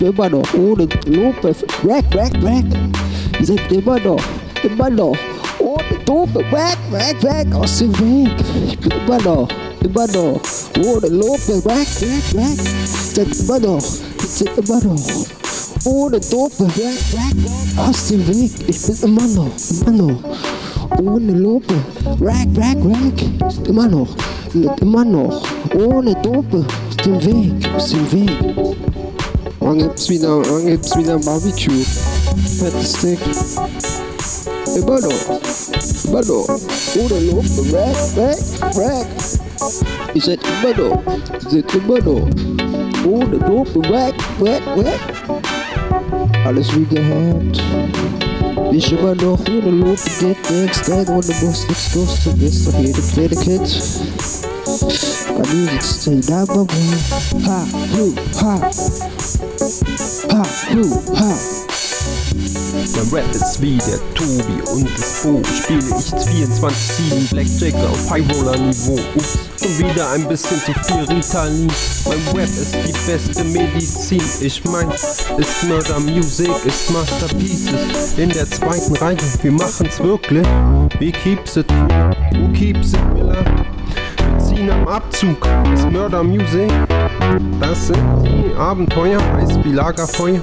[0.00, 1.54] immer noch ohne Lupe.
[1.84, 2.64] Rack, rack, rack.
[3.38, 4.20] Wir sind immer noch,
[4.62, 5.16] immer noch
[5.58, 6.44] ohne Lupe.
[6.52, 8.34] Rack, rack, rack aus dem Weg.
[8.66, 9.48] Ich bin immer noch,
[9.84, 10.40] immer noch
[10.78, 11.62] ohne Lupe.
[11.64, 12.58] Rack, rack, rack.
[12.58, 15.40] Wir sind immer noch, wir sind immer noch
[15.84, 18.50] ohne Dope, rack, rack, aus dem Weg.
[18.66, 20.22] Ich bin immer noch, immer noch
[21.02, 21.74] ohne Lope.
[22.20, 23.68] Rack, rack, rack.
[23.68, 24.08] Immer noch,
[24.80, 25.42] immer noch
[25.74, 26.64] ohne Dope.
[26.88, 28.76] Aus dem Weg, aus dem Weg.
[29.70, 31.84] Wann gibt's wieder, wann gibt's wieder Barbecue?
[32.58, 33.20] Fettes Steak.
[34.74, 35.12] Immer noch,
[36.08, 36.48] immer noch
[36.96, 37.72] ohne Lope.
[37.72, 39.06] Rack, rack, rack.
[40.12, 41.00] Ihr seid immer noch,
[41.44, 42.28] ihr seid immer noch
[43.06, 43.88] ohne Dope.
[43.88, 45.00] Rack, rack, rack.
[46.44, 47.62] Alles wie gehabt.
[48.72, 52.76] Ich immer noch ohne Lob, geht nix, dein ohne Bus, nix Lust, du bist doch
[52.76, 53.82] jede kleine Kind.
[55.28, 57.46] Bei Music still number one.
[57.46, 57.66] Ha,
[57.96, 59.19] hu, ha.
[59.70, 60.42] Ha,
[60.72, 61.36] hu, ha.
[62.96, 65.40] Mein Rap ist wie der Tobi und das Bo.
[65.44, 68.98] Spiele ich 24-7 Blackjack auf Highroller-Niveau.
[69.14, 71.70] Ups, schon wieder ein bisschen zu viel Ritalin.
[72.04, 74.22] Mein Rap ist die beste Medizin.
[74.40, 78.14] Ich mein, ist Murder Music, ist Masterpieces.
[78.16, 80.46] In der zweiten Reihe, wir machen's wirklich.
[80.98, 81.70] Wie keeps it?
[81.70, 83.44] Who keeps it, Miller?
[84.68, 85.38] Am Abzug.
[85.72, 86.70] Ist Murder Music.
[87.60, 90.40] Das sind die Abenteuer, Eis wie Lagerfeuer.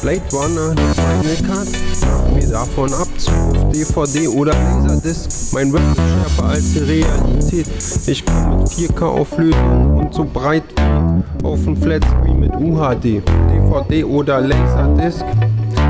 [0.00, 2.34] Blade Runner, Final Cut.
[2.34, 5.52] Mir davon Abzug auf DVD oder Laserdisc.
[5.52, 7.66] Mein Rap ist schärfer als die Realität.
[8.06, 13.22] Ich komme mit 4K Auflösung und so breit wie auf dem Flatscreen mit UHD.
[13.50, 15.24] DVD oder Laserdisc.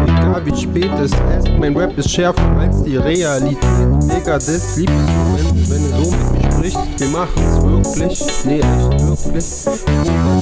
[0.04, 3.58] Egal wie spät es ist, mein Rap ist schärfer als die Realität.
[4.06, 7.00] Mega, das liebst du, wenn, wenn du so mit mir sprichst.
[7.00, 9.44] Wir machen's wirklich, nee, echt wirklich.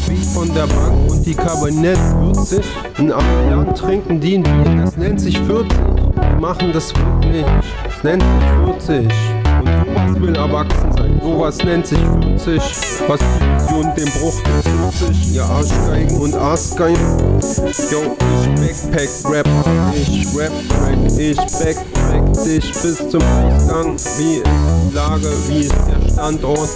[0.09, 2.65] Wie von der Bank und die Kabinett würzig.
[2.99, 5.79] In einem trinken die ein Bier, das nennt sich 40.
[5.79, 7.45] Wir machen das wirklich,
[7.85, 9.36] das nennt sich 40.
[9.97, 12.61] Sowas will erwachsen sein, sowas nennt sich 40.
[13.09, 13.21] Was
[13.75, 15.35] und den Bruch des 40.
[15.35, 17.41] Ja, Arschgeigen und Arsgeigen.
[17.91, 18.17] Yo,
[18.63, 19.49] ich Backpack Rap,
[19.95, 23.97] ich Rap Track, ich Backpack dich bis zum Ausgang.
[24.19, 26.69] Wie ist die Lage, wie ist der Standort?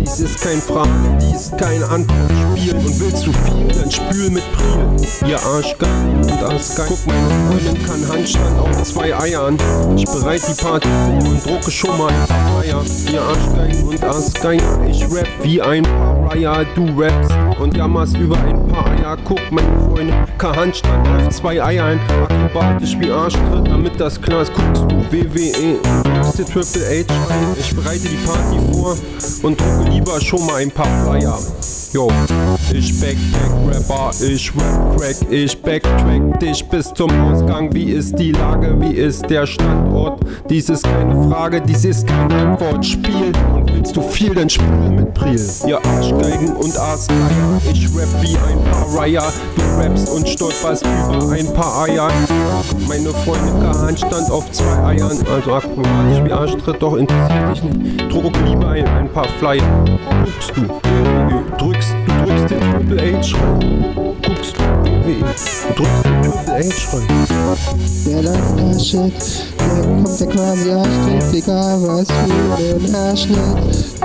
[0.00, 0.90] Dies ist kein Frage,
[1.20, 2.74] dies ist kein Antwortspiel.
[2.74, 5.28] Und willst du viel, dann spül mit Priel.
[5.28, 5.90] Ihr Arschgeil
[6.22, 6.86] und Arschgeil.
[6.88, 9.58] Guck, meine Freundin kann Handstand auf zwei Eiern.
[9.96, 12.10] Ich bereite die Party und drucke schon mal
[12.60, 12.82] Eier.
[13.12, 14.60] Ihr Arschgeil und Arschgeil.
[14.90, 19.16] Ich rap wie ein Pariah, du rappst und jammerst über ein paar Eier.
[19.24, 22.00] Guck, meine Freundin kann Handstand auf zwei Eiern.
[22.22, 24.52] Akrobatisch wie Arschtritt, damit das klar ist.
[24.54, 25.78] Guckst du WWE,
[26.44, 27.56] Triple H.
[27.58, 28.96] Ich bereite die Party vor
[29.42, 31.38] und drucke lieber schon mal ein paar Flyer.
[31.92, 32.08] Yo,
[32.72, 37.74] ich Backpack-Rapper, ich Rap-Crack, ich Backtrack dich bis zum Ausgang.
[37.74, 40.20] Wie ist die Lage, wie ist der Standort?
[40.48, 43.32] Dies ist keine Frage, dies ist kein Antwortspiel.
[43.52, 45.40] Und willst du viel, dann spiel mit Priel.
[45.66, 49.32] Ihr Arschgeigen und Arsgeier, ich rap wie ein Pariah.
[49.56, 52.08] Du rappst und stolperst über ein paar Eier.
[52.86, 58.12] Meine Freundin Kahan stand auf zwei Eiern, also akrobatisch wie Arschtritt, doch interessiert dich nicht.
[58.12, 59.64] Druck lieber ein, ein paar Flyer.
[60.24, 60.62] Guckst du,
[61.60, 64.16] drückst, du drückst den Triple H rein.
[64.26, 65.34] Guckst du, WWE,
[65.76, 67.10] du drückst den Triple H rein.
[68.06, 73.40] Der läuft der kommt der quasi Arschtritt, egal was für den Arsch nicht.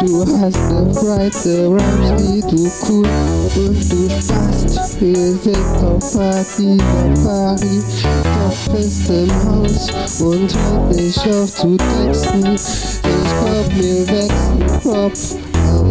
[0.01, 3.07] Du hast ne breite Rhymes wie du cool
[3.55, 4.99] und du spast.
[4.99, 6.77] Wir sind auf Party,
[7.23, 7.83] Party,
[8.23, 12.55] doch fest im Haus und hört nicht auf zu texten.
[12.55, 13.01] Ich
[13.39, 15.35] glaub, mir wächst ein Kopf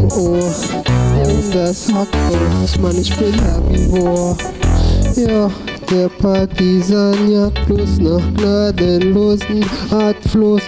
[0.04, 4.36] und das Hackbruch, Mann, ich bin Herbivor.
[5.16, 5.50] Ja,
[5.90, 10.62] der Partisan jagt bloß nach gnadenlosen Hartfloß.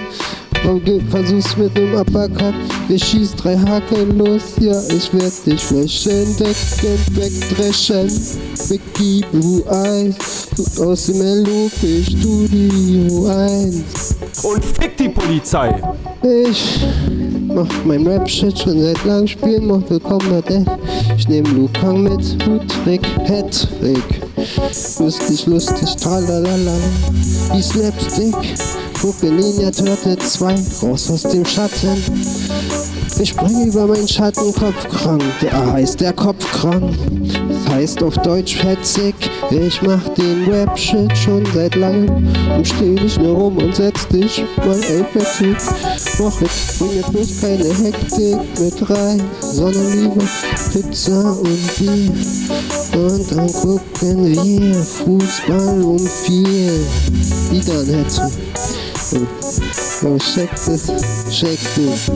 [1.11, 2.55] Versuch's mit nem Uppercut,
[2.89, 4.43] wir schießt drei Haken los.
[4.59, 8.11] Ja, ich werd dich flächen, decken, wegdreschen.
[8.69, 10.49] Vicky Blue Eyes,
[10.81, 11.73] aus dem LOP
[12.05, 13.85] Studio 1.
[14.43, 15.81] Und fick die Polizei!
[16.23, 16.81] Ich
[17.56, 20.64] mach mein Rap-Shit schon seit langem spielen, mach willkommen ey.
[21.17, 24.05] Ich nehm Lukang mit, Huttrick, Hattrick.
[24.99, 26.76] Lustig, lustig, tralalala.
[27.53, 28.35] Wie Slapstick,
[29.00, 31.97] gucke Ninja Turtle 2, raus aus dem Schatten.
[33.19, 36.94] Ich springe über meinen Schatten, Kopfkrank, der heißt der Kopfkrank.
[37.23, 37.45] Das
[37.76, 39.14] heißt auf Deutsch fetzig.
[39.50, 42.08] Ich mach den Rap-Shit schon seit langem
[42.56, 44.75] und steh nicht nur rum und setz dich mal
[45.12, 45.56] fetzig.
[46.19, 50.25] Mach jetzt, bring jetzt bloß keine Hektik mit rein, sondern lieber
[50.73, 52.12] Pizza und Bier.
[52.99, 56.72] Und dann gucken wir Fußball um vier.
[57.50, 58.22] Wie dann hättest
[59.12, 59.26] du.
[60.02, 60.87] Oh, check this,
[61.31, 62.11] check this.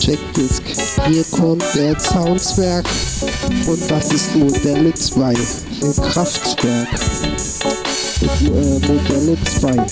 [0.00, 0.85] Check this.
[1.08, 2.84] Hier kommt der Soundswerk
[3.66, 5.36] und das ist Modelle 2, ein
[6.02, 6.88] Kraftwerk.
[8.42, 9.86] Äh, Modelle 2.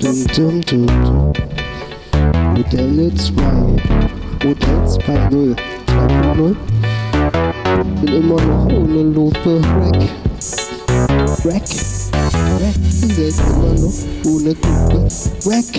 [0.00, 1.32] Dum, dum, dum, dum.
[2.52, 3.42] Modelle 2.
[4.42, 5.56] Modell 2.0.
[5.86, 6.56] 2.0.
[8.00, 9.60] Bin immer noch ohne Lupe.
[9.84, 11.44] Rack.
[11.44, 11.93] Rack.
[12.34, 12.74] Rack.
[13.16, 15.08] Selbst immer noch ohne Lupe.
[15.46, 15.72] Rack.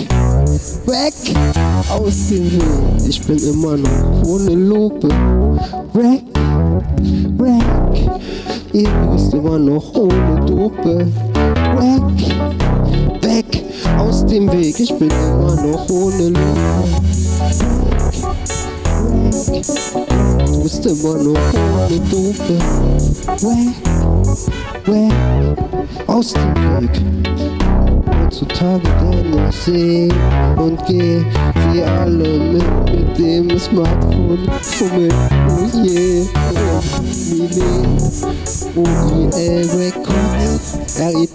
[0.86, 1.14] Rack.
[1.90, 3.08] Aus dem Weg.
[3.08, 5.08] Ich bin immer noch ohne Lupe.
[5.94, 6.22] Rack.
[7.38, 7.96] Rack.
[8.72, 11.06] Ihr bist immer noch ohne Dope.
[11.76, 12.02] Rack.
[13.22, 13.64] Weg.
[13.98, 14.78] Aus dem Weg.
[14.78, 17.06] Ich bin immer noch ohne Lupe.
[20.46, 22.58] Du bist immer noch ohne Dope.
[23.40, 23.74] Weg,
[24.84, 25.12] weg,
[26.06, 26.90] aus dem Weg.
[28.24, 30.08] Heutzutage denn ich seh
[30.56, 31.24] und geh,
[31.72, 35.08] sie alle mit, mit dem Smartphone fummel.
[35.48, 36.82] Oh je, oh,
[37.30, 37.98] Mine,
[38.74, 41.30] OIL Records, sind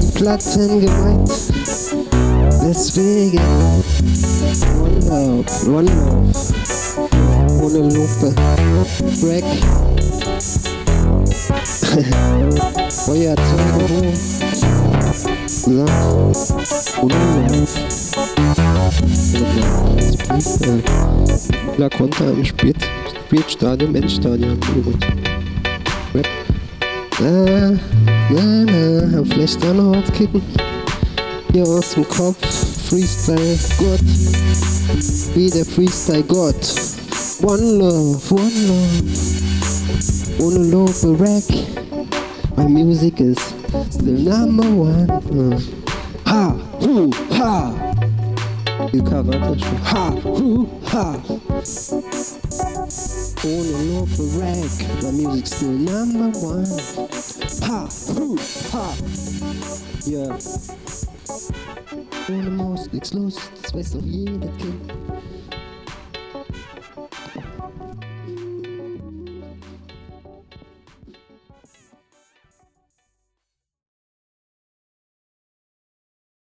[0.00, 1.30] die Platten gemeint.
[2.62, 3.40] Deswegen,
[4.80, 6.32] One Love, One Love,
[7.62, 8.34] ohne Lupe,
[9.20, 9.44] Break.
[15.66, 15.88] Love.
[21.76, 22.76] La Konter im Spät,
[23.26, 24.58] Spätstadium, Endstadium.
[26.14, 26.26] Rap.
[27.20, 27.70] Na,
[28.30, 28.64] na,
[29.06, 30.42] na, vielleicht da noch aufkicken.
[31.52, 32.36] Hier aus dem Kopf,
[32.88, 34.00] Freestyle Gott,
[35.34, 36.74] wie der Freestyle Gott.
[37.42, 39.02] One Love, One Love,
[40.38, 41.87] ohne Lobe Rack.
[42.58, 45.08] My music is still number one.
[45.08, 45.60] Uh.
[46.26, 46.50] Ha,
[46.80, 47.72] hu, ha.
[48.90, 49.78] Gecovert das schon.
[49.84, 51.14] Ha, hu, ha.
[53.44, 55.02] Ohne Lobe Rack.
[55.04, 56.66] My music still number one.
[57.62, 58.36] Ha, hu,
[58.72, 58.92] ha.
[60.04, 60.36] Yeah.
[62.28, 64.92] Ohne Maus, nix los, das weiß doch jeder Kind.